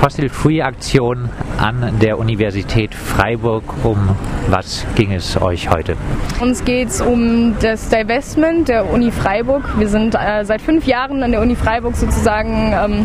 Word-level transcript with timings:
Fossil 0.00 0.28
Free 0.28 0.62
Aktion 0.62 1.28
an 1.58 1.98
der 2.00 2.18
Universität 2.18 2.94
Freiburg. 2.94 3.64
Um 3.82 4.10
was 4.48 4.86
ging 4.94 5.12
es 5.12 5.40
euch 5.42 5.70
heute? 5.70 5.96
Uns 6.40 6.64
geht 6.64 6.88
es 6.88 7.00
um 7.00 7.56
das 7.60 7.88
Divestment 7.88 8.68
der 8.68 8.92
Uni 8.92 9.10
Freiburg. 9.10 9.76
Wir 9.76 9.88
sind 9.88 10.14
äh, 10.14 10.44
seit 10.44 10.62
fünf 10.62 10.86
Jahren 10.86 11.24
an 11.24 11.32
der 11.32 11.40
Uni 11.40 11.56
Freiburg 11.56 11.96
sozusagen 11.96 12.72
ähm, 12.72 13.04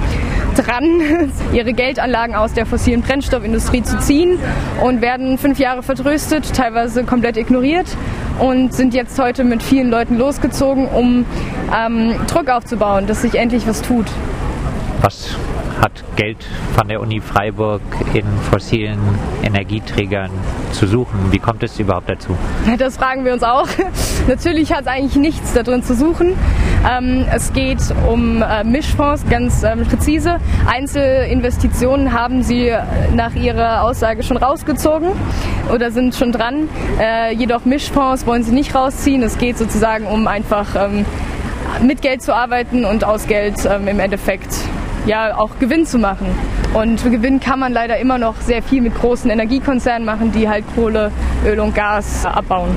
dran, 0.55 1.31
ihre 1.53 1.73
Geldanlagen 1.73 2.35
aus 2.35 2.53
der 2.53 2.67
fossilen 2.67 3.01
Brennstoffindustrie 3.01 3.81
zu 3.81 3.97
ziehen 3.97 4.37
und 4.83 5.01
werden 5.01 5.39
fünf 5.39 5.57
Jahre 5.57 5.81
vertröstet, 5.81 6.53
teilweise 6.53 7.03
komplett 7.05 7.37
ignoriert 7.37 7.87
und 8.39 8.71
sind 8.71 8.93
jetzt 8.93 9.17
heute 9.19 9.43
mit 9.43 9.63
vielen 9.63 9.89
Leuten 9.89 10.17
losgezogen, 10.19 10.87
um 10.87 11.25
ähm, 11.75 12.13
Druck 12.27 12.49
aufzubauen, 12.49 13.07
dass 13.07 13.23
sich 13.23 13.33
endlich 13.33 13.67
was 13.67 13.81
tut. 13.81 14.05
Was 15.03 15.35
hat 15.81 16.01
Geld 16.15 16.37
von 16.77 16.87
der 16.87 17.01
Uni 17.01 17.19
Freiburg 17.19 17.81
in 18.13 18.23
fossilen 18.49 18.97
Energieträgern 19.43 20.31
zu 20.71 20.87
suchen? 20.87 21.29
Wie 21.29 21.39
kommt 21.39 21.61
es 21.61 21.77
überhaupt 21.77 22.09
dazu? 22.09 22.37
Das 22.77 22.95
fragen 22.95 23.25
wir 23.25 23.33
uns 23.33 23.43
auch. 23.43 23.67
Natürlich 24.29 24.71
hat 24.71 24.83
es 24.83 24.87
eigentlich 24.87 25.17
nichts 25.17 25.51
darin 25.51 25.83
zu 25.83 25.93
suchen. 25.93 26.37
Ähm, 26.89 27.25
es 27.35 27.51
geht 27.51 27.81
um 28.09 28.41
äh, 28.41 28.63
Mischfonds, 28.63 29.25
ganz 29.29 29.63
ähm, 29.63 29.83
präzise. 29.83 30.37
Einzelinvestitionen 30.67 32.13
haben 32.13 32.41
sie 32.41 32.73
nach 33.13 33.35
ihrer 33.35 33.83
Aussage 33.83 34.23
schon 34.23 34.37
rausgezogen 34.37 35.09
oder 35.69 35.91
sind 35.91 36.15
schon 36.15 36.31
dran. 36.31 36.69
Äh, 36.97 37.35
jedoch 37.35 37.65
Mischfonds 37.65 38.25
wollen 38.25 38.43
sie 38.43 38.53
nicht 38.53 38.73
rausziehen. 38.73 39.21
Es 39.21 39.37
geht 39.37 39.57
sozusagen 39.57 40.05
um 40.05 40.27
einfach 40.27 40.67
ähm, 40.77 41.05
mit 41.81 42.01
Geld 42.01 42.21
zu 42.21 42.33
arbeiten 42.33 42.85
und 42.85 43.03
aus 43.03 43.27
Geld 43.27 43.65
im 43.65 43.99
Endeffekt 43.99 44.53
ja 45.05 45.37
auch 45.37 45.51
Gewinn 45.59 45.85
zu 45.85 45.97
machen. 45.97 46.27
Und 46.73 47.03
Gewinn 47.03 47.39
kann 47.39 47.59
man 47.59 47.73
leider 47.73 47.97
immer 47.97 48.17
noch 48.17 48.35
sehr 48.41 48.63
viel 48.63 48.81
mit 48.81 48.95
großen 48.95 49.29
Energiekonzernen 49.29 50.05
machen, 50.05 50.31
die 50.31 50.49
halt 50.49 50.63
Kohle, 50.75 51.11
Öl 51.45 51.59
und 51.59 51.75
Gas 51.75 52.25
abbauen. 52.25 52.71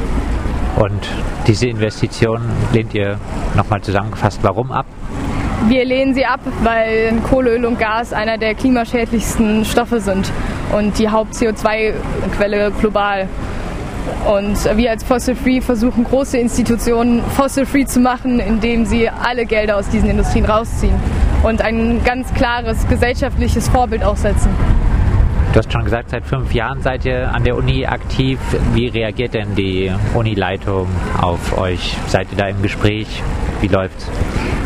Und 0.76 1.08
diese 1.46 1.68
Investition 1.68 2.42
lehnt 2.72 2.92
ihr 2.92 3.18
nochmal 3.54 3.80
zusammengefasst, 3.80 4.40
warum 4.42 4.70
ab? 4.70 4.84
Wir 5.68 5.84
lehnen 5.86 6.14
sie 6.14 6.26
ab, 6.26 6.40
weil 6.62 7.14
Kohle, 7.28 7.56
Öl 7.56 7.64
und 7.64 7.78
Gas 7.78 8.12
einer 8.12 8.36
der 8.36 8.54
klimaschädlichsten 8.54 9.64
Stoffe 9.64 10.00
sind 10.00 10.30
und 10.76 10.98
die 10.98 11.08
Haupt-CO2-Quelle 11.08 12.72
global. 12.72 13.28
Und 14.26 14.76
wir 14.76 14.90
als 14.90 15.02
Fossil 15.02 15.34
Free 15.34 15.60
versuchen 15.60 16.04
große 16.04 16.36
Institutionen 16.36 17.22
fossil 17.36 17.64
free 17.64 17.86
zu 17.86 17.98
machen, 17.98 18.38
indem 18.38 18.84
sie 18.84 19.08
alle 19.08 19.46
Gelder 19.46 19.78
aus 19.78 19.88
diesen 19.88 20.10
Industrien 20.10 20.44
rausziehen 20.44 20.94
und 21.46 21.62
ein 21.62 22.02
ganz 22.02 22.34
klares 22.34 22.88
gesellschaftliches 22.88 23.68
Vorbild 23.68 24.02
auch 24.02 24.16
setzen. 24.16 24.50
Du 25.52 25.60
hast 25.60 25.72
schon 25.72 25.84
gesagt, 25.84 26.10
seit 26.10 26.26
fünf 26.26 26.52
Jahren 26.52 26.82
seid 26.82 27.04
ihr 27.04 27.32
an 27.32 27.44
der 27.44 27.56
Uni 27.56 27.86
aktiv. 27.86 28.38
Wie 28.74 28.88
reagiert 28.88 29.34
denn 29.34 29.54
die 29.54 29.92
Unileitung 30.14 30.88
auf 31.22 31.56
euch? 31.56 31.96
Seid 32.08 32.26
ihr 32.32 32.36
da 32.36 32.48
im 32.48 32.60
Gespräch? 32.62 33.22
Wie 33.60 33.68
läuft's? 33.68 34.10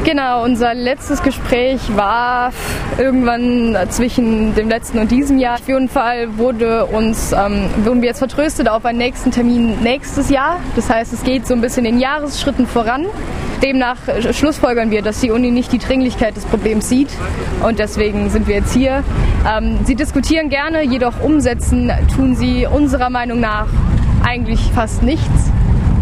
Genau, 0.03 0.45
unser 0.45 0.73
letztes 0.73 1.23
Gespräch 1.23 1.79
war 1.95 2.53
irgendwann 2.97 3.77
zwischen 3.91 4.55
dem 4.55 4.69
letzten 4.71 4.99
und 4.99 5.11
diesem 5.11 5.39
Jahr. 5.39 5.57
Auf 5.57 5.69
jeden 5.69 5.91
Fall 5.91 6.39
wurde 6.39 6.87
uns, 6.87 7.33
ähm, 7.33 7.69
wurden 7.85 8.01
wir 8.01 8.09
jetzt 8.09 8.19
vertröstet 8.19 8.69
auf 8.69 8.87
einen 8.87 8.97
nächsten 8.97 9.31
Termin 9.31 9.83
nächstes 9.83 10.31
Jahr. 10.31 10.59
Das 10.75 10.89
heißt, 10.89 11.13
es 11.13 11.23
geht 11.23 11.47
so 11.47 11.53
ein 11.53 11.61
bisschen 11.61 11.85
in 11.85 11.99
Jahresschritten 11.99 12.67
voran. 12.67 13.07
Demnach 13.63 13.99
schlussfolgern 14.33 14.91
wir, 14.91 15.03
dass 15.03 15.21
die 15.21 15.31
Uni 15.31 15.51
nicht 15.51 15.71
die 15.71 15.79
Dringlichkeit 15.79 16.35
des 16.35 16.47
Problems 16.47 16.89
sieht 16.89 17.11
und 17.63 17.79
deswegen 17.79 18.31
sind 18.31 18.49
wir 18.49 18.55
jetzt 18.55 18.73
hier. 18.73 19.05
Ähm, 19.47 19.81
sie 19.85 19.97
diskutieren 19.97 20.49
gerne, 20.49 20.83
jedoch 20.83 21.21
umsetzen 21.23 21.93
tun 22.17 22.37
sie 22.37 22.67
unserer 22.67 23.11
Meinung 23.11 23.41
nach 23.41 23.67
eigentlich 24.25 24.61
fast 24.75 25.03
nichts 25.03 25.53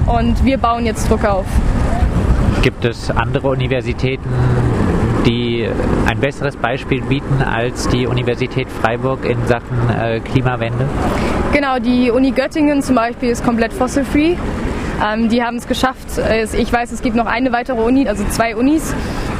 und 0.06 0.44
wir 0.44 0.58
bauen 0.58 0.86
jetzt 0.86 1.10
Druck 1.10 1.24
auf. 1.24 1.46
Gibt 2.62 2.84
es 2.84 3.10
andere 3.10 3.48
Universitäten, 3.48 4.28
die 5.24 5.68
ein 6.06 6.18
besseres 6.18 6.56
Beispiel 6.56 7.02
bieten 7.02 7.42
als 7.42 7.88
die 7.88 8.06
Universität 8.06 8.68
Freiburg 8.68 9.24
in 9.24 9.46
Sachen 9.46 9.88
äh, 9.90 10.20
Klimawende? 10.20 10.86
Genau, 11.52 11.78
die 11.78 12.10
Uni 12.10 12.32
Göttingen 12.32 12.82
zum 12.82 12.96
Beispiel 12.96 13.30
ist 13.30 13.44
komplett 13.44 13.72
fossil-free. 13.72 14.36
Ähm, 15.04 15.28
die 15.28 15.42
haben 15.42 15.56
es 15.56 15.68
geschafft. 15.68 16.20
Ich 16.56 16.72
weiß, 16.72 16.90
es 16.90 17.02
gibt 17.02 17.14
noch 17.14 17.26
eine 17.26 17.52
weitere 17.52 17.80
Uni, 17.80 18.08
also 18.08 18.24
zwei 18.24 18.56
Unis, 18.56 18.92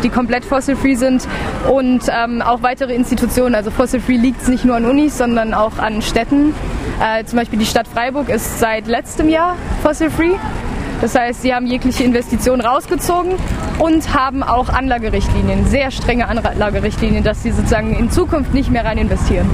die 0.05 0.09
komplett 0.09 0.45
fossil-free 0.45 0.95
sind 0.95 1.27
und 1.69 2.03
ähm, 2.09 2.41
auch 2.41 2.63
weitere 2.63 2.95
Institutionen. 2.95 3.57
Also 3.57 3.73
fossil-free 3.73 4.17
liegt 4.17 4.43
es 4.43 4.49
nicht 4.49 4.65
nur 4.65 4.77
an 4.77 4.85
Unis, 4.85 5.19
sondern 5.19 5.55
auch 5.55 5.79
an 5.79 6.03
Städten. 6.03 6.55
Äh, 7.01 7.25
zum 7.25 7.39
Beispiel 7.39 7.59
die 7.59 7.67
Stadt 7.67 7.89
Freiburg 7.89 8.29
ist 8.29 8.61
seit 8.61 8.87
letztem 8.87 9.29
Jahr 9.29 9.57
fossil-free. 9.83 10.37
Das 11.01 11.15
heißt, 11.15 11.43
sie 11.43 11.55
haben 11.55 11.67
jegliche 11.67 12.05
Investitionen 12.05 12.61
rausgezogen 12.61 13.35
und 13.79 14.15
haben 14.15 14.43
auch 14.43 14.69
Anlagerichtlinien, 14.69 15.67
sehr 15.67 15.91
strenge 15.91 16.27
Anlagerichtlinien, 16.29 17.23
dass 17.23 17.43
sie 17.43 17.53
sozusagen 17.53 17.95
in 17.95 18.11
Zukunft 18.11 18.53
nicht 18.53 18.71
mehr 18.71 18.85
rein 18.85 18.99
investieren. 18.99 19.49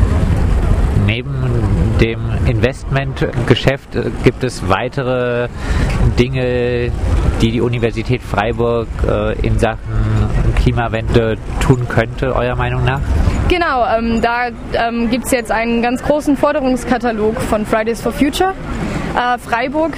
Neben 1.06 1.34
dem 2.00 2.20
Investmentgeschäft 2.46 3.94
äh, 3.94 4.10
gibt 4.22 4.42
es 4.42 4.68
weitere 4.68 5.48
Dinge, 6.18 6.90
die 7.42 7.50
die 7.50 7.60
Universität 7.60 8.22
Freiburg 8.22 8.88
äh, 9.06 9.38
in 9.46 9.58
Sachen 9.58 9.78
Klimawende 10.56 11.36
tun 11.60 11.86
könnte, 11.88 12.34
eurer 12.34 12.56
Meinung 12.56 12.84
nach? 12.84 13.00
Genau, 13.48 13.84
ähm, 13.86 14.22
da 14.22 14.48
ähm, 14.72 15.10
gibt 15.10 15.26
es 15.26 15.30
jetzt 15.30 15.52
einen 15.52 15.82
ganz 15.82 16.02
großen 16.02 16.38
Forderungskatalog 16.38 17.38
von 17.40 17.66
Fridays 17.66 18.00
for 18.00 18.12
Future 18.12 18.54
äh, 19.14 19.38
Freiburg. 19.38 19.96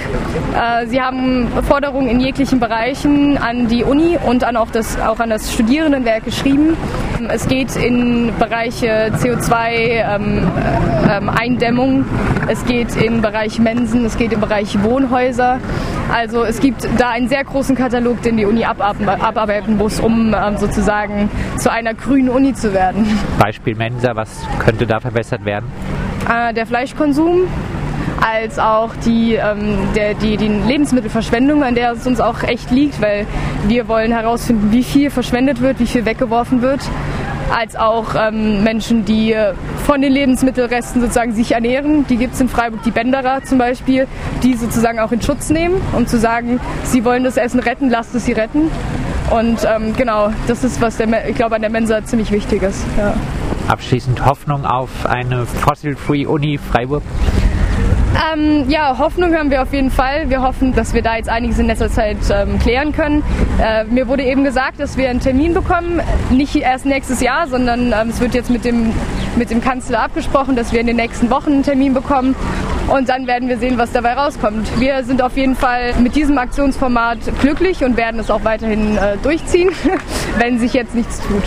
Äh, 0.55 0.87
sie 0.87 1.01
haben 1.01 1.47
Forderungen 1.67 2.07
in 2.07 2.19
jeglichen 2.19 2.59
Bereichen 2.59 3.37
an 3.37 3.67
die 3.67 3.83
Uni 3.83 4.17
und 4.25 4.43
an 4.43 4.57
auch, 4.57 4.71
das, 4.71 4.99
auch 4.99 5.19
an 5.19 5.29
das 5.29 5.53
Studierendenwerk 5.53 6.25
geschrieben. 6.25 6.75
Es 7.29 7.47
geht 7.47 7.75
in 7.75 8.31
Bereiche 8.37 9.11
CO2-Eindämmung, 9.15 11.89
ähm, 11.89 12.05
äh, 12.47 12.51
es 12.51 12.63
geht 12.65 12.95
im 12.95 13.21
Bereich 13.21 13.59
Mensen, 13.59 14.05
es 14.05 14.17
geht 14.17 14.33
im 14.33 14.39
Bereich 14.39 14.81
Wohnhäuser. 14.83 15.59
Also 16.13 16.43
es 16.43 16.59
gibt 16.59 16.87
da 16.97 17.09
einen 17.09 17.27
sehr 17.27 17.43
großen 17.43 17.75
Katalog, 17.75 18.21
den 18.21 18.37
die 18.37 18.45
Uni 18.45 18.63
abarbeiten 18.63 19.77
muss, 19.77 19.99
um 19.99 20.33
ähm, 20.33 20.57
sozusagen 20.57 21.29
zu 21.57 21.71
einer 21.71 21.93
grünen 21.93 22.29
Uni 22.29 22.53
zu 22.53 22.73
werden. 22.73 23.05
Beispiel 23.39 23.75
Mensa, 23.75 24.15
was 24.15 24.47
könnte 24.59 24.87
da 24.87 24.99
verbessert 24.99 25.43
werden? 25.43 25.65
Äh, 26.29 26.53
der 26.53 26.65
Fleischkonsum, 26.65 27.47
als 28.21 28.59
auch 28.59 28.95
die, 29.05 29.35
ähm, 29.35 29.77
der, 29.95 30.13
die, 30.13 30.37
die 30.37 30.47
Lebensmittelverschwendung, 30.47 31.63
an 31.63 31.75
der 31.75 31.91
es 31.91 32.05
uns 32.07 32.19
auch 32.19 32.43
echt 32.43 32.71
liegt, 32.71 33.01
weil 33.01 33.25
wir 33.67 33.87
wollen 33.87 34.11
herausfinden, 34.11 34.71
wie 34.71 34.83
viel 34.83 35.09
verschwendet 35.09 35.61
wird, 35.61 35.79
wie 35.79 35.87
viel 35.87 36.05
weggeworfen 36.05 36.61
wird 36.61 36.81
als 37.49 37.75
auch 37.75 38.15
ähm, 38.15 38.63
Menschen, 38.63 39.05
die 39.05 39.35
von 39.85 40.01
den 40.01 40.11
Lebensmittelresten 40.11 41.01
sozusagen 41.01 41.33
sich 41.33 41.53
ernähren. 41.53 42.05
Die 42.07 42.17
gibt 42.17 42.33
es 42.33 42.41
in 42.41 42.49
Freiburg, 42.49 42.83
die 42.83 42.91
Bänderer 42.91 43.43
zum 43.43 43.57
Beispiel, 43.57 44.07
die 44.43 44.55
sozusagen 44.55 44.99
auch 44.99 45.11
in 45.11 45.21
Schutz 45.21 45.49
nehmen, 45.49 45.81
um 45.93 46.07
zu 46.07 46.17
sagen, 46.19 46.59
sie 46.83 47.05
wollen 47.05 47.23
das 47.23 47.37
Essen 47.37 47.59
retten, 47.59 47.89
lasst 47.89 48.13
es 48.15 48.25
sie 48.25 48.33
retten. 48.33 48.69
Und 49.29 49.59
ähm, 49.65 49.93
genau, 49.95 50.31
das 50.47 50.63
ist, 50.63 50.81
was 50.81 50.97
der, 50.97 51.29
ich 51.29 51.35
glaube, 51.35 51.55
an 51.55 51.61
der 51.61 51.69
Mensa 51.69 52.03
ziemlich 52.03 52.31
wichtig 52.31 52.63
ist. 52.63 52.85
Ja. 52.97 53.13
Abschließend 53.67 54.25
Hoffnung 54.25 54.65
auf 54.65 55.05
eine 55.05 55.45
Fossil-Free 55.45 56.25
Uni 56.25 56.57
Freiburg? 56.57 57.03
Ähm, 58.33 58.69
ja, 58.69 58.97
Hoffnung 58.97 59.35
haben 59.35 59.51
wir 59.51 59.61
auf 59.61 59.73
jeden 59.73 59.91
Fall. 59.91 60.29
Wir 60.29 60.41
hoffen, 60.41 60.73
dass 60.73 60.93
wir 60.93 61.01
da 61.01 61.17
jetzt 61.17 61.29
einiges 61.29 61.59
in 61.59 61.67
letzter 61.67 61.89
Zeit 61.89 62.17
ähm, 62.31 62.57
klären 62.59 62.91
können. 62.91 63.23
Äh, 63.61 63.83
mir 63.85 64.07
wurde 64.07 64.23
eben 64.23 64.43
gesagt, 64.43 64.79
dass 64.79 64.97
wir 64.97 65.09
einen 65.09 65.19
Termin 65.19 65.53
bekommen, 65.53 66.01
nicht 66.29 66.55
erst 66.55 66.85
nächstes 66.85 67.21
Jahr, 67.21 67.47
sondern 67.47 67.93
ähm, 67.93 68.09
es 68.09 68.19
wird 68.19 68.33
jetzt 68.33 68.49
mit 68.49 68.65
dem, 68.65 68.93
mit 69.35 69.51
dem 69.51 69.61
Kanzler 69.61 70.01
abgesprochen, 70.01 70.55
dass 70.55 70.71
wir 70.71 70.79
in 70.79 70.87
den 70.87 70.95
nächsten 70.95 71.29
Wochen 71.29 71.51
einen 71.51 71.63
Termin 71.63 71.93
bekommen. 71.93 72.35
Und 72.87 73.09
dann 73.09 73.27
werden 73.27 73.49
wir 73.49 73.57
sehen, 73.57 73.77
was 73.77 73.91
dabei 73.91 74.13
rauskommt. 74.13 74.79
Wir 74.79 75.03
sind 75.03 75.21
auf 75.21 75.35
jeden 75.35 75.55
Fall 75.55 75.93
mit 75.99 76.15
diesem 76.15 76.37
Aktionsformat 76.37 77.19
glücklich 77.41 77.83
und 77.83 77.97
werden 77.97 78.19
es 78.19 78.31
auch 78.31 78.43
weiterhin 78.43 78.97
äh, 78.97 79.17
durchziehen, 79.21 79.71
wenn 80.37 80.57
sich 80.57 80.73
jetzt 80.73 80.95
nichts 80.95 81.19
tut. 81.19 81.43